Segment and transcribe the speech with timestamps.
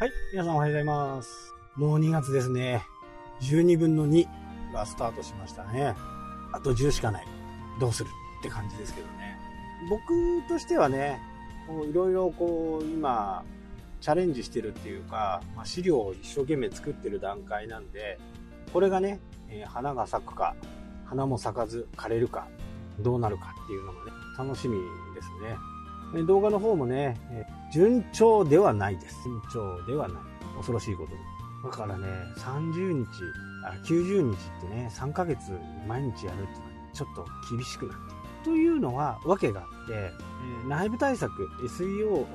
[0.00, 1.52] はい、皆さんおはようございます。
[1.74, 2.86] もう2月ですね。
[3.40, 4.28] 12分の2
[4.72, 5.96] がスタートしましたね。
[6.52, 7.26] あと10しかない。
[7.80, 9.36] どうするって感じですけどね。
[9.90, 10.00] 僕
[10.48, 11.20] としてはね、
[11.90, 13.42] いろいろこう、今、
[14.00, 18.20] チャレンジしてるっていうか、まあ、資料を一生懸命作ってる段階なんで、
[18.72, 20.54] これがね、えー、花が咲くか、
[21.06, 22.46] 花も咲かず枯れるか、
[23.00, 24.78] どうなるかっていうのがね、楽しみ
[25.16, 25.28] です
[26.20, 26.24] ね。
[26.24, 27.16] 動画の方もね、
[27.78, 29.22] 順調ではないです。
[29.22, 30.22] 順調ではない。
[30.56, 33.06] 恐ろしいことだからね、30日、
[33.64, 35.52] あ、90日ってね、3ヶ月
[35.86, 36.52] 毎日やるって
[36.92, 41.30] ちょっと厳しくなってというのは、わけがあって、えー、内部対策、
[41.68, 42.26] SEO、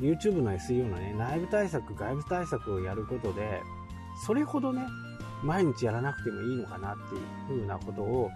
[0.00, 3.60] YouTube の SEO のね、内部対策、外部対策をやることで、
[4.24, 4.86] それほどね、
[5.42, 8.30] 毎日やらなくてもいいのかなっていう風なことを、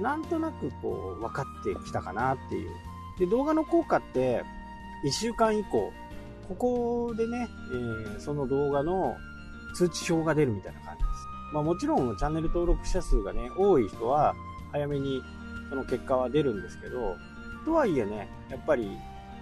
[0.00, 2.70] なんとなくこう、分かってきたかなっていう。
[3.18, 4.42] で、動画の効果って、
[5.04, 5.92] 1週間以降、
[6.48, 9.16] ここでね、えー、その動画の
[9.74, 11.26] 通知表が出るみたいな感じです。
[11.52, 14.34] まあもちろんチャンネル登録者数がね、多い人は
[14.72, 15.22] 早めに
[15.70, 17.16] その結果は出るんですけど、
[17.64, 18.90] とはいえね、やっぱり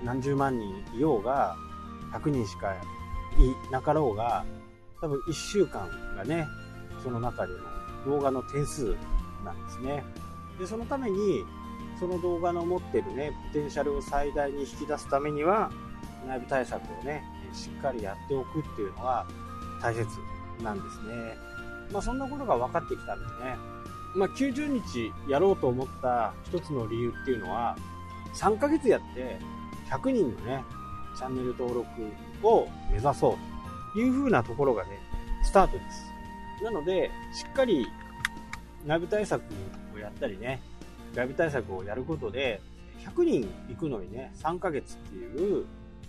[0.04, 1.56] 何十万人いようが、
[2.12, 4.44] 100人しかいなかろうが、
[5.00, 6.46] 多分1週間がね、
[7.02, 7.52] その中で
[8.04, 8.96] の動画の点数
[9.44, 10.04] なんですね。
[10.58, 11.44] で、そのために、
[11.98, 15.70] その動画の持ってるね、ポテンシャルを最大に引き出すためには、
[16.27, 17.22] 内部対策をね、
[17.53, 19.27] しっかりやっておくっていうのは
[19.80, 20.06] 大切
[20.62, 21.36] なんですね。
[21.92, 23.56] まあそんなことが分かってきたんでね。
[24.14, 27.77] まあ90日やろうと思った一つの理由っていうのは、
[28.34, 29.38] 3ヶ月やって
[29.91, 30.64] 100人のね、
[31.16, 31.88] チャンネル登録
[32.42, 33.36] を目指そう
[33.94, 34.98] という風なところがね、
[35.42, 36.64] スタートです。
[36.64, 37.86] なので、しっかり
[38.84, 39.42] 内部対策
[39.94, 40.60] をやったりね、
[41.17, 42.61] 外部対策をやることで、
[43.06, 45.64] 100人行くのにね、3ヶ月っていう、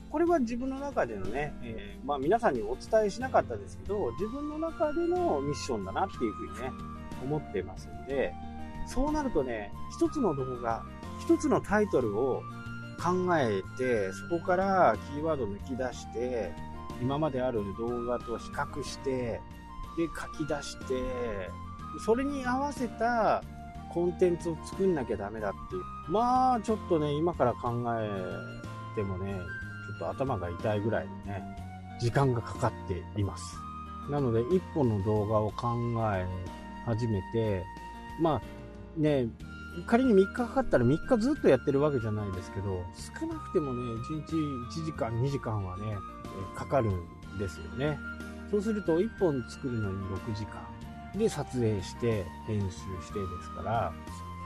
[0.10, 6.72] これは自分の中でのね、えー、まあ皆さんにお伝えしなかったですけど、自分の中でのミッションだなっていうふうにね、
[7.24, 8.34] 思ってますんで、
[8.86, 10.84] そうなるとね、一つの動画、
[11.20, 12.42] 一つのタイトルを
[13.02, 16.52] 考えて、そこからキーワード抜き出して、
[17.02, 19.42] 今まである動画と比較して、
[19.98, 20.08] で、
[20.38, 21.50] 書き出して、
[22.06, 23.44] それに合わせた
[23.98, 26.12] コンテンツを作んなきゃダメだっていう。
[26.12, 28.08] まあ、ちょっとね、今から考え
[28.96, 31.44] てもね、ちょっと頭が痛いぐらいでね、
[32.00, 33.58] 時間がかかっています。
[34.12, 35.70] なので、一本の動画を考
[36.14, 36.28] え
[36.86, 37.66] 始めて、
[38.22, 38.42] まあ、
[39.00, 39.30] ね、
[39.88, 42.84] 仮に3日かかったら3日ずっとやってるわけじゃないですけど、
[43.20, 44.36] 少なくてもね、1日
[44.80, 45.98] 1時間、2時間はね、
[46.56, 47.98] かかるんですよね。
[48.52, 50.77] そうすると、1本作るのに6時間。
[51.18, 52.68] で撮影して編集
[53.06, 53.94] してですから、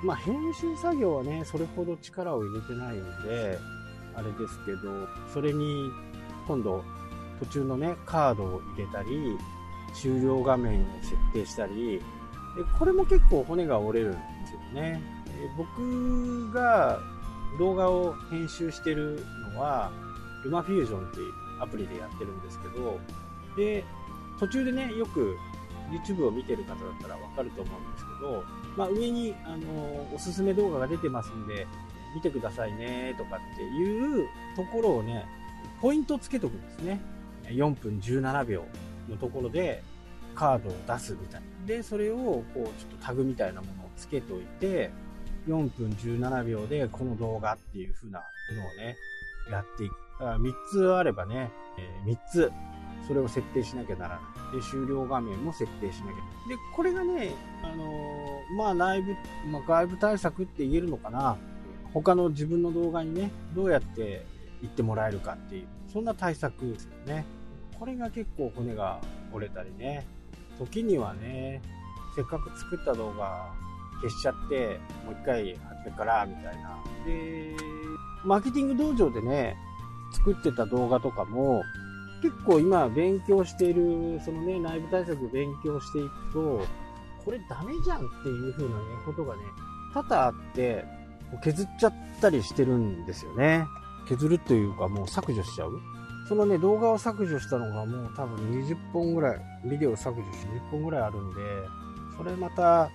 [0.03, 3.59] まあ編集作業はね、それほど力を入れてないので、
[4.15, 5.89] あれですけど、それに
[6.47, 6.83] 今度
[7.39, 9.37] 途中のね、カードを入れたり、
[9.93, 11.99] 終了画面を設定したり、
[12.55, 15.01] でこれも結構骨が折れるんですよね。
[15.57, 16.99] 僕が
[17.57, 19.91] 動画を編集してるのは、
[20.43, 22.99] ルマフュージョンっていうアプリでやってるんですけど、
[23.55, 23.83] で、
[24.39, 25.37] 途中でね、よく
[25.91, 28.43] YouTube を見てる方だったらわかると思うんですけど、
[28.77, 31.67] まあ、上に、あの、おすすめ動画が出てますんで、
[32.15, 35.25] 見てくださいねとかっていうところをね、
[35.81, 36.99] ポイントつけとくんですね。
[37.45, 38.63] 4分17秒
[39.09, 39.83] のところで
[40.35, 41.47] カードを出すみたいな。
[41.65, 42.63] で、それをこうちょ
[42.95, 44.91] っとタグみたいなものをつけといて、
[45.47, 48.25] 4分17秒でこの動画っていう風なの
[48.61, 48.95] をね、
[49.49, 49.93] やっていく。
[50.19, 52.51] だから3つあればね、えー、3つ
[53.07, 54.21] それを設定しなきゃならな
[54.53, 54.57] い。
[54.57, 56.49] で、終了画面も設定しなきゃ。
[56.49, 59.15] で、これがね、あのー、まあ内部、
[59.51, 61.37] まあ外部対策って言えるのかな。
[61.93, 64.25] 他の自分の動画にね、どうやって
[64.61, 67.25] 言ってもらえるかっていう、そんな対策ですよね。
[67.77, 69.01] これが結構骨が
[69.33, 70.05] 折れたりね。
[70.59, 71.61] 時にはね、
[72.15, 73.51] せっかく作った動画
[74.01, 76.77] 消しちゃって、もう一回初めからみたいな。
[77.05, 77.55] で、
[78.23, 79.57] マーケティング道場でね、
[80.13, 81.63] 作ってた動画とかも、
[82.21, 86.65] 結構今勉強している、そのね、内部対策勉強していくと、
[87.23, 89.41] これダメじゃんっていう風なね、ことがね、
[89.93, 90.85] 多々あって、
[91.43, 93.65] 削っちゃったりしてるんですよね。
[94.07, 95.79] 削るというかもう削除しちゃう。
[96.27, 101.41] そのね、動画を削除したのがもう多分20本ぐらい、ビデオ削除して20本ぐらいあるんで、
[102.17, 102.89] それまた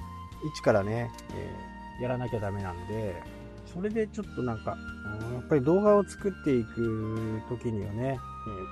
[0.54, 3.22] 一からね、えー、やらなきゃダメなんで、
[3.72, 8.18] それでちょっとなんか、やっぱり動画を作っていく時にはね、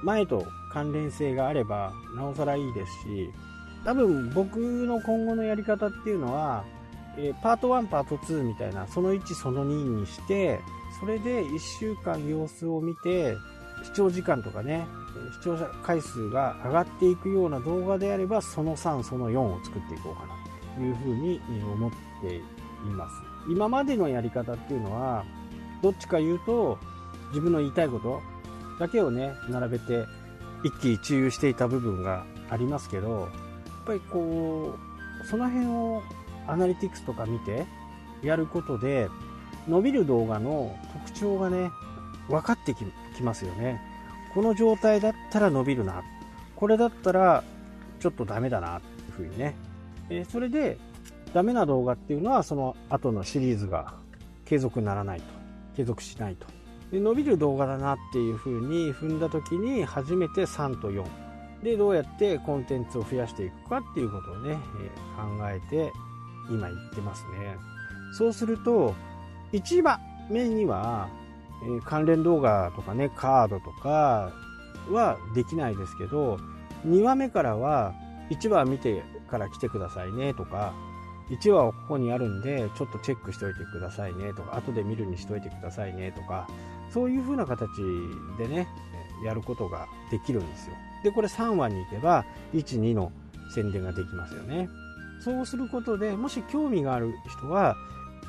[0.02, 3.30] 前と関連性があればなおさらいいですし
[3.84, 6.64] 多分僕の今後のやり方っていうのは、
[7.18, 10.60] えー、パート1パート2みたいなその1その2にして
[11.00, 13.36] それで1週間様子を見て
[13.82, 14.86] 視聴時間とかね
[15.34, 20.34] 視聴者回数が上がっていくような動画であればその3その4を作っていこうかな
[20.76, 21.40] というふうに
[21.72, 22.40] 思ってい
[22.90, 23.14] ます。
[23.48, 25.24] 今までのやり方っていうのは
[25.82, 26.78] どっちか言うと
[27.28, 28.22] 自分の言いたいこと
[28.78, 30.06] だけをね並べて
[30.64, 33.30] 一喜一憂していた部分がありますけどやっ
[33.86, 34.76] ぱりこ
[35.22, 36.02] うその辺を
[36.46, 37.66] アナリティクスとか見て
[38.22, 39.08] やることで
[39.68, 40.76] 伸びる動画の
[41.06, 41.70] 特徴がね
[42.28, 43.80] 分かってきますよね。
[44.34, 46.02] この状態だったら伸びるな。
[46.56, 47.44] これだったら
[48.00, 49.54] ちょっとダメだなっていうふうにね、
[50.10, 50.78] えそれで
[51.32, 53.94] ダメな動画っていうのはその後のシリーズが
[54.44, 55.24] 継続ならないと
[55.76, 56.46] 継続しないと。
[57.00, 61.04] 伸びる動画だなっていうふうに踏んだ時に初めて3と4
[61.62, 65.92] でどうやってコンテンツを増やしていくかっていうことをね、え考えて
[66.50, 67.56] 今言ってますね。
[68.12, 68.94] そうすると
[69.52, 69.98] 1番
[70.30, 71.08] 目には、
[71.62, 74.32] え関連動画とかねカードとか
[74.90, 76.38] はできないですけど
[76.86, 77.94] 2話目からは
[78.30, 80.74] 1話見てから来てくださいねとか
[81.30, 86.46] 1話はここにあるんでちょっとチェックしておいてくださいねとか後で見るにしといてくださいねとか
[86.92, 87.68] そういう風な形
[88.38, 88.68] でね
[89.24, 90.74] やることができるんですよ。
[91.02, 93.12] でこれ3話に行けば12の
[93.54, 94.68] 宣伝ができますよね。
[95.20, 97.76] そうすることでもし興味がある人は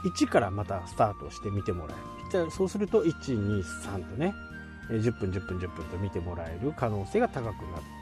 [0.04, 1.94] 1からまたスタートして見てもら
[2.34, 2.52] える。
[2.52, 4.34] そうすると123とね
[4.90, 7.56] 10分10分10分と見てもらえる可能性が高くなる。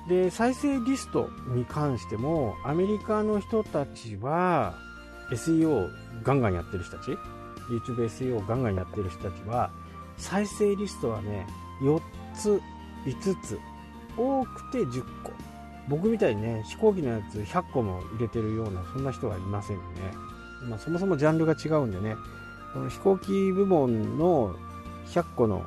[0.09, 4.75] で再生リストに関してもアメリカの人たちは
[5.31, 5.89] SEO
[6.23, 7.11] ガンガンやってる人たち
[7.69, 9.71] YouTube SEO ガンガンやってる人たちは
[10.17, 11.45] 再生リストはね
[11.81, 12.01] 4
[12.33, 12.61] つ
[13.05, 13.59] 5つ
[14.17, 15.31] 多くて10個。
[15.89, 19.87] 僕みたいにね飛行機のやつ100個も入れてるようなそんな人はいませんよね、
[20.69, 22.15] まあ、そもそもジャンルが違うんでね
[22.73, 24.55] この飛行機部門の
[25.07, 25.63] 100個の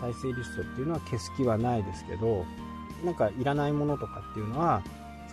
[0.00, 2.44] 再生リストっていうのは消す気はないですけど
[3.04, 4.82] なんかいらないものとかっていうのは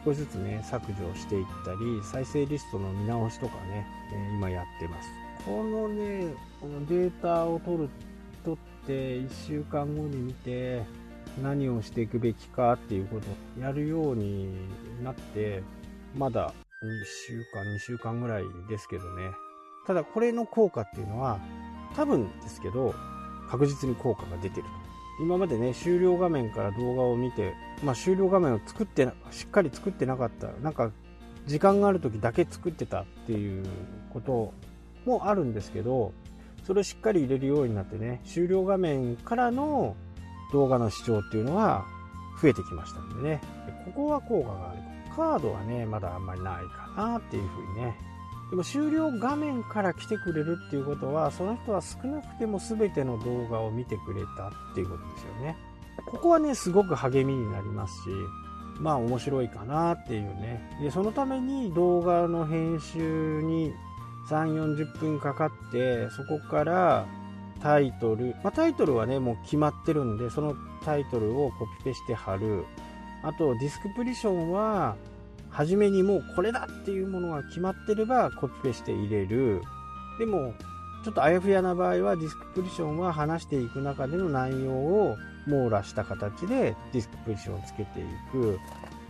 [0.04, 5.10] 少しずつね削除していったり再生リストの見直しとかね、え今やってます。
[5.46, 7.90] このねこのデータを取る
[8.44, 10.84] 取って1週間後に見て
[11.42, 13.28] 何をしていくべきかっていうこと
[13.60, 14.50] をやるように
[15.04, 15.64] なって
[16.16, 16.54] まだ
[16.84, 19.30] 2週間2週間ぐらいですけどね。
[19.86, 21.40] ただこれの効果っていうのは
[21.96, 22.94] 多分ですけど
[23.50, 24.64] 確実に効果が出てる
[25.20, 27.54] 今までね終了画面から動画を見て、
[27.84, 30.92] まあ、終了画面を作ってしっかり作ってなかったなんか
[31.48, 33.66] 時間がある時だけ作ってたっていう
[34.14, 34.54] こと
[35.06, 36.14] もあるんですけど
[36.64, 39.96] それをしっかり入れるようになってね終了画面からの
[40.52, 41.86] 動画の視聴っていうのは
[42.42, 43.42] 増えてきましたんでね。
[43.86, 44.80] ここは効果がある。
[45.16, 47.96] カードはねまだあんまりないかなっていうふうにね。
[48.50, 55.58] でも終了画面から来てくれるっていうことはその人は少なくても全ての動画を見てくれたっていうことですよね。
[56.06, 58.10] ここはねすごく励みになりますし
[58.80, 60.78] まあ面白いかなっていうね。
[60.82, 63.74] でそのために動画の編集に
[64.30, 67.06] 3 4 0分かかってそこから
[67.62, 72.66] タイトル、まあ、タイトルはねもう決まってるんでそのタイトルをコピペして貼る。
[73.24, 74.96] あとディスクプリションは
[75.50, 79.62] 初めにもうこれだっていうものが決まってればコピペして入れる。
[80.18, 80.54] でも
[81.04, 88.60] ちょっとあやふやな場合はディスクプリションは話していく中での内容を網羅した形でディスクプリションをつけていく。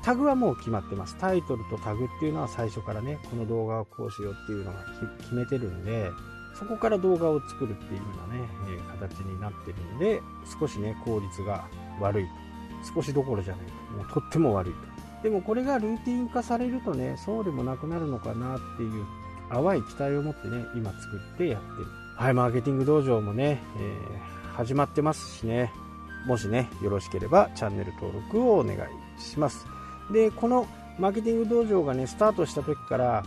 [0.03, 1.15] タグはもう決まってます。
[1.17, 4.79] タイトルとタグっていうのは最初からねこの動画をこうしようっていうのが
[5.19, 6.09] 決めてるんで
[6.57, 10.21] そこから動画を作るっていうようなね、え形になってるんで
[10.59, 11.67] 少しね効率が
[11.99, 12.29] 悪いと。
[12.95, 13.73] 少しどころじゃないと。
[13.97, 14.79] もうとっても悪いと。
[15.23, 19.05] でもこれがルーティン化されるとね、そうでもなくなるのかなっていう
[19.51, 21.87] 淡い期待を持ってね、今作ってやってる。
[22.15, 25.71] はい、マーケティング道場もね、えー、始まってますしね、
[26.25, 29.65] もしね、よろしければチャンネル登録をお願いします。
[30.11, 30.67] で、この
[30.99, 33.25] マーケティング道場がね、スタートした時から、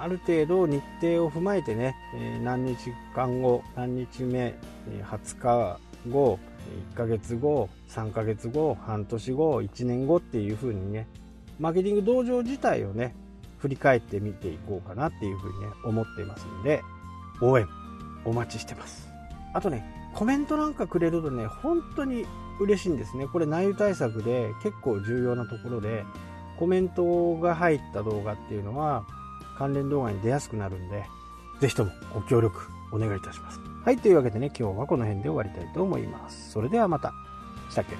[0.00, 4.54] ある程度日程を踏まえてね、え、何日間後、何日目、
[5.02, 6.38] 20日後、
[6.92, 11.08] 1ヶ月後、3ヶ月後、半年後、1年後っていう風にね、
[11.58, 13.14] マーケティング道場自体をね、
[13.58, 16.82] 振り返ってみていこうかなっていうふうにね、思ってますんで、
[17.40, 17.66] 応援
[18.24, 19.08] お待ちしてます。
[19.58, 19.84] あとね、
[20.14, 22.26] コメントなんかくれるとね、本当に
[22.60, 23.26] 嬉しいんですね。
[23.26, 26.04] これ内容対策で結構重要なところで、
[26.60, 29.04] コメントが入った動画っていうのは
[29.56, 31.06] 関連動画に出やすくなるんで、
[31.58, 32.60] ぜひともご協力
[32.92, 33.60] お願いいたします。
[33.84, 36.52] はい、というわけでね、今日はこの辺で終わりたいと思います。
[36.52, 37.12] それではまた。
[37.68, 37.96] したっけ？